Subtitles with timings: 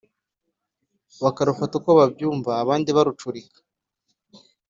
[1.23, 3.57] bakarufata uko babyumva abandi barucurika